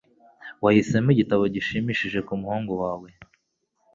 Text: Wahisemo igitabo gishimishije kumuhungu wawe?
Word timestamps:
Wahisemo 0.63 1.09
igitabo 1.13 1.43
gishimishije 1.55 2.19
kumuhungu 2.27 2.71
wawe? 2.81 3.09